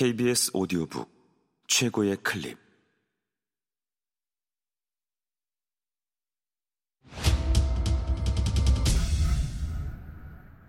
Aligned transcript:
KBS 0.00 0.52
오디오북 0.54 1.12
최고의 1.68 2.16
클립. 2.22 2.58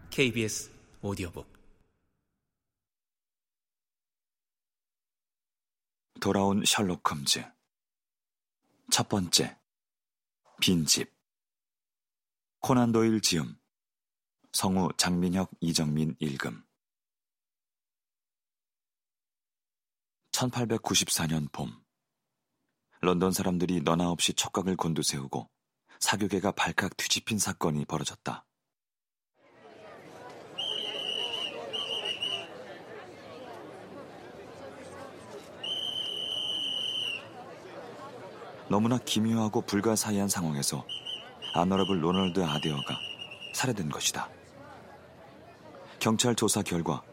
KBS 0.10 0.70
오디오북. 1.02 1.48
돌아온 6.20 6.66
셜록 6.66 7.10
홈즈. 7.10 7.42
첫 8.92 9.08
번째. 9.08 9.58
빈집. 10.60 11.10
코난 12.60 12.92
도일 12.92 13.22
지음. 13.22 13.58
성우 14.52 14.90
장민혁 14.98 15.52
이정민 15.62 16.18
읽음 16.20 16.66
1894년 20.42 21.52
봄 21.52 21.72
런던 23.02 23.32
사람들이 23.32 23.82
너나 23.82 24.10
없이 24.10 24.34
촉각을 24.34 24.76
곤두세우고 24.76 25.48
사교계가 26.00 26.52
발칵 26.54 26.98
뒤집힌 26.98 27.38
사건이 27.38 27.86
벌어졌다. 27.86 28.44
너무나 38.68 38.98
기묘하고 38.98 39.62
불가사의한 39.62 40.28
상황에서 40.28 40.88
아너러블 41.54 42.04
로널드 42.04 42.44
아데어가 42.44 42.98
살해된 43.54 43.90
것이다. 43.90 44.30
경찰 46.00 46.34
조사 46.34 46.64
결과 46.64 47.04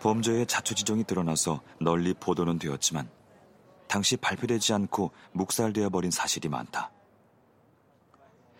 범죄의 0.00 0.46
자초지종이 0.46 1.04
드러나서 1.04 1.60
널리 1.80 2.14
보도는 2.14 2.58
되었지만 2.58 3.10
당시 3.88 4.16
발표되지 4.16 4.72
않고 4.74 5.12
묵살되어 5.32 5.88
버린 5.90 6.10
사실이 6.10 6.48
많다. 6.48 6.92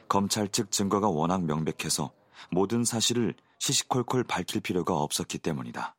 검찰 0.08 0.48
측 0.48 0.70
증거가 0.70 1.08
워낙 1.08 1.44
명백해서 1.44 2.12
모든 2.50 2.84
사실을 2.84 3.34
시시콜콜 3.58 4.24
밝힐 4.24 4.60
필요가 4.60 4.94
없었기 4.94 5.38
때문이다. 5.38 5.94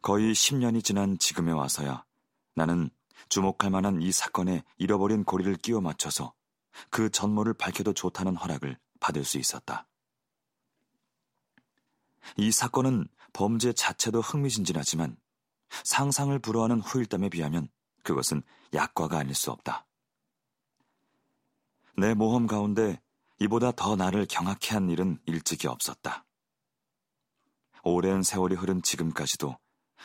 거의 0.00 0.32
10년이 0.32 0.82
지난 0.82 1.18
지금에 1.18 1.52
와서야 1.52 2.04
나는 2.54 2.90
주목할 3.28 3.70
만한 3.70 4.00
이 4.00 4.12
사건에 4.12 4.62
잃어버린 4.78 5.24
고리를 5.24 5.56
끼워 5.56 5.80
맞춰서 5.80 6.32
그 6.90 7.10
전모를 7.10 7.54
밝혀도 7.54 7.92
좋다는 7.92 8.36
허락을 8.36 8.78
받을 9.00 9.24
수 9.24 9.38
있었다. 9.38 9.86
이 12.36 12.50
사건은 12.50 13.08
범죄 13.32 13.72
자체도 13.72 14.20
흥미진진하지만 14.20 15.16
상상을 15.84 16.36
불허하는 16.38 16.80
후일담에 16.80 17.28
비하면 17.28 17.68
그것은 18.02 18.42
약과가 18.74 19.18
아닐 19.18 19.34
수 19.34 19.50
없다. 19.50 19.86
내 21.98 22.14
모험 22.14 22.46
가운데 22.46 23.00
이보다 23.40 23.72
더 23.72 23.96
나를 23.96 24.26
경악해 24.26 24.74
한 24.74 24.88
일은 24.90 25.18
일찍이 25.26 25.66
없었다. 25.66 26.24
오랜 27.82 28.22
세월이 28.22 28.54
흐른 28.54 28.82
지금까지도 28.82 29.58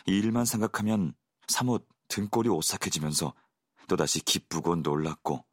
이 0.07 0.11
일만 0.11 0.45
생각하면 0.45 1.13
사뭇 1.47 1.87
등골이 2.07 2.49
오싹해지면서 2.49 3.33
또다시 3.87 4.21
기쁘고 4.21 4.75
놀랍고 4.77 5.45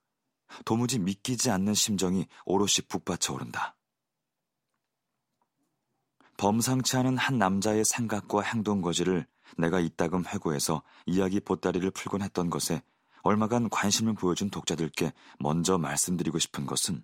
도무지 0.65 0.99
믿기지 0.99 1.51
않는 1.51 1.75
심정이 1.75 2.27
오롯이 2.45 2.87
북받쳐 2.89 3.35
오른다. 3.35 3.78
범상치 6.39 6.97
않은 6.97 7.19
한 7.19 7.37
남자의 7.37 7.85
생각과 7.85 8.43
행동 8.43 8.81
거지를 8.81 9.27
내가 9.59 9.81
이따금 9.81 10.25
회고해서 10.25 10.83
이야기 11.05 11.41
보따리를 11.41 11.91
풀곤 11.91 12.23
했던 12.23 12.49
것에 12.49 12.83
얼마간 13.23 13.69
관심을 13.69 14.15
보여준 14.15 14.49
독자들께 14.49 15.13
먼저 15.41 15.79
말씀드리고 15.79 16.39
싶은 16.39 16.65
것은 16.65 17.03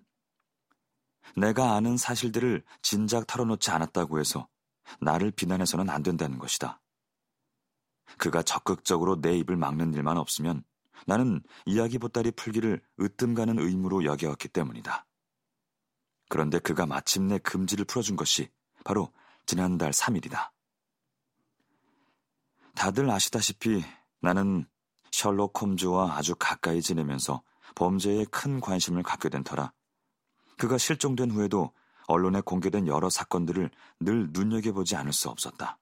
내가 1.35 1.73
아는 1.73 1.97
사실들을 1.97 2.63
진작 2.81 3.27
털어놓지 3.27 3.71
않았다고 3.71 4.19
해서 4.19 4.47
나를 5.01 5.31
비난해서는 5.31 5.89
안 5.89 6.01
된다는 6.01 6.39
것이다. 6.39 6.79
그가 8.17 8.41
적극적으로 8.41 9.19
내 9.19 9.37
입을 9.37 9.57
막는 9.57 9.93
일만 9.95 10.17
없으면 10.17 10.63
나는 11.07 11.41
이야기 11.65 11.97
보따리 11.97 12.31
풀기를 12.31 12.81
으뜸 13.01 13.33
가는 13.33 13.59
의무로 13.59 14.05
여겨왔기 14.05 14.47
때문이다. 14.47 15.05
그런데 16.29 16.59
그가 16.59 16.85
마침내 16.85 17.37
금지를 17.39 17.83
풀어준 17.83 18.15
것이 18.15 18.49
바로 18.85 19.11
지난달 19.45 19.91
3일이다. 19.91 20.51
다들 22.75 23.09
아시다시피 23.09 23.83
나는 24.19 24.67
셜록 25.11 25.61
홈즈와 25.61 26.17
아주 26.17 26.35
가까이 26.35 26.81
지내면서 26.81 27.43
범죄에 27.75 28.25
큰 28.25 28.59
관심을 28.59 29.03
갖게 29.03 29.29
된 29.29 29.43
터라 29.43 29.71
그가 30.57 30.77
실종된 30.77 31.31
후에도 31.31 31.73
언론에 32.07 32.41
공개된 32.41 32.87
여러 32.87 33.09
사건들을 33.09 33.71
늘 33.99 34.27
눈여겨보지 34.31 34.95
않을 34.95 35.13
수 35.13 35.29
없었다. 35.29 35.79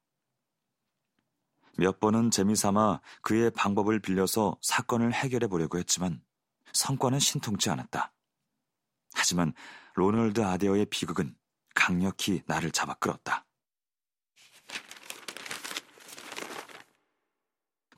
몇 1.78 2.00
번은 2.00 2.32
재미삼아 2.32 3.02
그의 3.22 3.50
방법을 3.52 4.00
빌려서 4.00 4.58
사건을 4.62 5.14
해결해 5.14 5.48
보려고 5.48 5.80
했지만 5.80 6.22
성과는 6.74 7.20
신통치 7.20 7.70
않았다. 7.70 8.14
하지만 9.16 9.54
로널드 9.96 10.44
아데어의 10.44 10.86
비극은 10.86 11.36
강력히 11.76 12.44
나를 12.46 12.72
잡아 12.72 12.94
끌었다. 12.96 13.46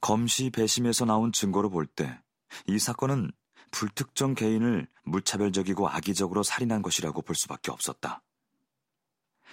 검시 0.05 0.49
배심에서 0.51 1.05
나온 1.05 1.31
증거로 1.31 1.69
볼 1.69 1.87
때 1.87 2.19
이 2.67 2.79
사건은 2.79 3.31
불특정 3.71 4.35
개인을 4.35 4.87
무차별적이고 5.03 5.89
악의적으로 5.89 6.43
살인한 6.43 6.81
것이라고 6.81 7.21
볼 7.23 7.35
수밖에 7.35 7.71
없었다. 7.71 8.21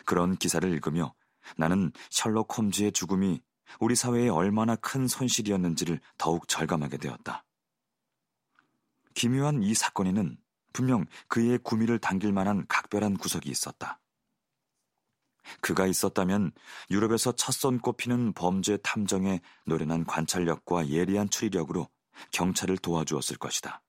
그런 0.04 0.36
기사를 0.36 0.70
읽으며 0.70 1.14
나는 1.56 1.90
셜록 2.10 2.56
홈즈의 2.56 2.92
죽음이 2.92 3.40
우리 3.80 3.96
사회에 3.96 4.28
얼마나 4.28 4.76
큰 4.76 5.08
손실이었는지를 5.08 6.00
더욱 6.18 6.46
절감하게 6.48 6.98
되었다. 6.98 7.44
기묘한 9.14 9.62
이 9.62 9.74
사건에는 9.74 10.36
분명 10.72 11.06
그의 11.28 11.58
구미를 11.62 11.98
당길 11.98 12.32
만한 12.32 12.66
각별한 12.68 13.16
구석이 13.16 13.50
있었다. 13.50 14.01
그가 15.60 15.86
있었다면 15.86 16.52
유럽에서 16.90 17.32
첫손 17.32 17.80
꼽히는 17.80 18.32
범죄 18.32 18.76
탐정의 18.78 19.40
노련한 19.66 20.04
관찰력과 20.04 20.88
예리한 20.88 21.30
추리력으로 21.30 21.88
경찰을 22.30 22.78
도와주었을 22.78 23.38
것이다. 23.38 23.82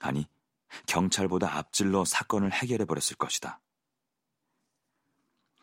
아니, 0.00 0.26
경찰보다 0.86 1.56
앞질러 1.56 2.04
사건을 2.04 2.52
해결해 2.52 2.84
버렸을 2.84 3.16
것이다. 3.16 3.60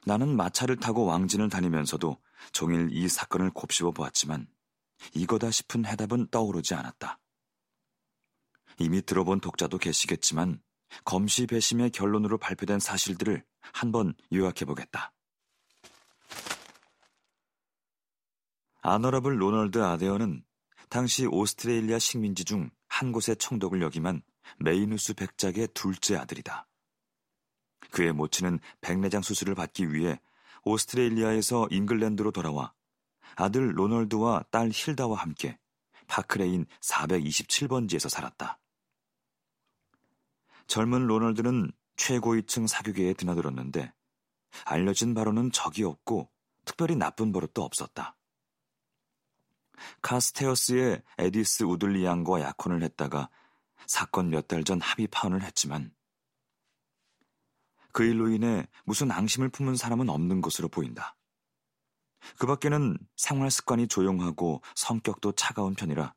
나는 0.05 0.35
마차를 0.35 0.77
타고 0.77 1.05
왕진을 1.05 1.49
다니면서도 1.49 2.21
종일 2.51 2.89
이 2.91 3.07
사건을 3.07 3.51
곱씹어 3.51 3.91
보았지만 3.91 4.47
이거다 5.13 5.51
싶은 5.51 5.85
해답은 5.85 6.27
떠오르지 6.29 6.75
않았다. 6.75 7.19
이미 8.79 9.01
들어본 9.01 9.39
독자도 9.39 9.77
계시겠지만 9.77 10.61
검시 11.03 11.47
배심의 11.47 11.89
결론으로 11.91 12.37
발표된 12.37 12.79
사실들을 12.79 13.43
한번 13.73 14.13
요약해 14.31 14.65
보겠다. 14.65 15.14
Honourable 18.87 19.41
로널드 19.41 19.83
아데어는 19.83 20.43
당시 20.89 21.25
오스트레일리아 21.25 21.99
식민지 21.99 22.45
중 22.45 22.69
한 22.95 23.11
곳의 23.11 23.35
총독을 23.35 23.81
역임한 23.81 24.21
메이누스 24.59 25.15
백작의 25.15 25.67
둘째 25.73 26.15
아들이다. 26.15 26.65
그의 27.91 28.13
모친은 28.13 28.59
백내장 28.79 29.21
수술을 29.21 29.53
받기 29.53 29.93
위해 29.93 30.21
오스트레일리아에서 30.63 31.67
잉글랜드로 31.71 32.31
돌아와 32.31 32.73
아들 33.35 33.77
로널드와 33.77 34.45
딸 34.49 34.69
힐다와 34.71 35.17
함께 35.17 35.59
파크레인 36.07 36.67
427번지에서 36.79 38.07
살았다. 38.07 38.59
젊은 40.67 41.05
로널드는 41.07 41.69
최고위층 41.97 42.65
사교계에 42.65 43.13
드나들었는데 43.13 43.93
알려진 44.63 45.13
바로는 45.13 45.51
적이 45.51 45.83
없고 45.83 46.29
특별히 46.63 46.95
나쁜 46.95 47.33
버릇도 47.33 47.61
없었다. 47.61 48.15
카스테어스의 50.01 51.01
에디스 51.17 51.63
우들리 51.63 52.05
양과 52.05 52.41
약혼을 52.41 52.83
했다가 52.83 53.29
사건 53.87 54.29
몇 54.29 54.47
달 54.47 54.63
전 54.63 54.81
합의 54.81 55.07
파혼을 55.07 55.43
했지만 55.43 55.93
그 57.91 58.03
일로 58.03 58.29
인해 58.29 58.67
무슨 58.83 59.11
앙심을 59.11 59.49
품은 59.49 59.75
사람은 59.75 60.09
없는 60.09 60.41
것으로 60.41 60.67
보인다. 60.67 61.15
그 62.37 62.47
밖에는 62.47 62.97
생활 63.15 63.51
습관이 63.51 63.87
조용하고 63.87 64.61
성격도 64.75 65.33
차가운 65.33 65.75
편이라 65.75 66.13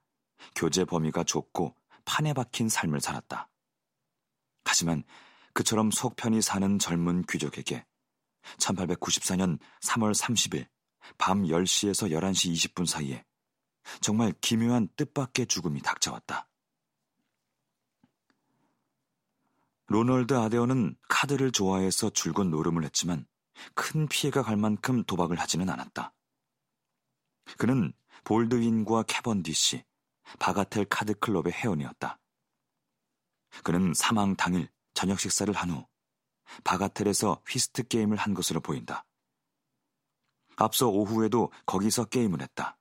교제 0.55 0.85
범위가 0.85 1.25
좁고 1.25 1.77
판에 2.05 2.33
박힌 2.33 2.69
삶을 2.69 3.01
살았다. 3.01 3.49
하지만 4.65 5.05
그처럼 5.53 5.91
속 5.91 6.17
편히 6.17 6.41
사는 6.41 6.79
젊은 6.79 7.23
귀족에게 7.29 7.85
1894년 8.59 9.59
3월 9.83 10.15
30일 10.15 10.69
밤 11.19 11.43
10시에서 11.43 12.11
11시 12.11 12.53
20분 12.53 12.87
사이에 12.87 13.25
정말 14.01 14.33
기묘한 14.41 14.89
뜻밖의 14.97 15.47
죽음이 15.47 15.81
닥쳐왔다. 15.83 16.49
로널드 19.87 20.35
아데어는 20.35 20.97
카드를 21.09 21.51
좋아해서 21.53 22.11
줄곧 22.11 22.45
노름을 22.45 22.85
했지만 22.85 23.27
큰 23.75 24.07
피해가 24.07 24.43
갈 24.43 24.57
만큼 24.57 25.03
도박을 25.05 25.39
하지는 25.41 25.69
않았다. 25.71 26.15
그는 27.57 27.93
볼드윈과 28.25 29.05
캐번디시, 29.05 29.85
바가텔 30.39 30.85
카드클럽의 30.85 31.53
회원이었다. 31.53 32.19
그는 33.65 33.95
사망 33.95 34.37
당일 34.37 34.69
저녁 34.95 35.19
식사를 35.21 35.53
한 35.55 35.71
후 35.71 35.87
바가텔에서 36.65 37.43
휘스트 37.47 37.89
게임을 37.89 38.17
한 38.17 38.33
것으로 38.35 38.61
보인다. 38.61 39.05
앞서 40.57 40.89
오후에도 40.89 41.53
거기서 41.67 42.07
게임을 42.07 42.41
했다. 42.41 42.78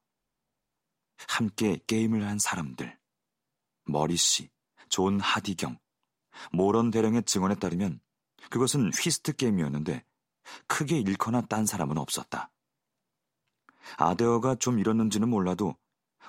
함께 1.38 1.78
게임을 1.86 2.28
한 2.28 2.39
사람들. 2.39 2.98
머리 3.86 4.16
씨, 4.16 4.50
존 4.89 5.19
하디경, 5.19 5.78
모런 6.51 6.89
대령의 6.89 7.25
증언에 7.25 7.54
따르면 7.54 8.01
그것은 8.50 8.89
휘스트 8.92 9.36
게임이었는데 9.36 10.04
크게 10.66 10.98
잃거나 10.98 11.42
딴 11.42 11.68
사람은 11.68 12.00
없었다. 12.00 12.50
아데어가 13.98 14.56
좀 14.56 14.80
잃었는지는 14.80 15.30
몰라도 15.30 15.78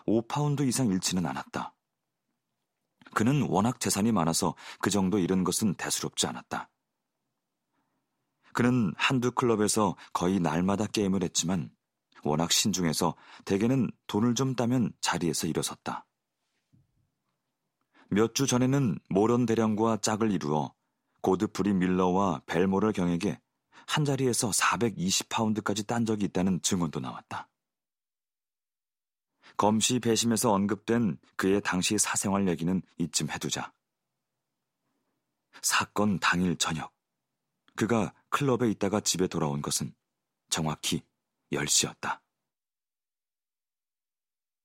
5파운드 0.06 0.68
이상 0.68 0.88
잃지는 0.88 1.24
않았다. 1.24 1.74
그는 3.14 3.46
워낙 3.48 3.80
재산이 3.80 4.12
많아서 4.12 4.54
그 4.78 4.90
정도 4.90 5.18
잃은 5.18 5.42
것은 5.42 5.72
대수롭지 5.76 6.26
않았다. 6.26 6.68
그는 8.52 8.92
한두 8.98 9.32
클럽에서 9.32 9.96
거의 10.12 10.38
날마다 10.38 10.86
게임을 10.86 11.22
했지만 11.22 11.70
워낙 12.24 12.52
신중해서 12.52 13.14
대개는 13.44 13.90
돈을 14.06 14.34
좀 14.34 14.54
따면 14.54 14.92
자리에서 15.00 15.46
일어섰다. 15.46 16.06
몇 18.10 18.34
주 18.34 18.46
전에는 18.46 18.98
모런 19.08 19.46
대령과 19.46 19.98
짝을 19.98 20.32
이루어 20.32 20.74
고드프리 21.20 21.74
밀러와 21.74 22.42
벨모럴 22.46 22.92
경에게 22.92 23.40
한 23.86 24.04
자리에서 24.04 24.50
420파운드까지 24.50 25.86
딴 25.86 26.04
적이 26.06 26.26
있다는 26.26 26.60
증언도 26.62 27.00
나왔다. 27.00 27.48
검시 29.56 29.98
배심에서 29.98 30.52
언급된 30.52 31.18
그의 31.36 31.60
당시 31.62 31.98
사생활 31.98 32.48
얘기는 32.48 32.80
이쯤 32.98 33.30
해두자. 33.30 33.72
사건 35.62 36.18
당일 36.20 36.56
저녁, 36.56 36.92
그가 37.74 38.14
클럽에 38.30 38.70
있다가 38.70 39.00
집에 39.00 39.26
돌아온 39.26 39.60
것은 39.62 39.92
정확히 40.48 41.02
10시였다. 41.52 42.22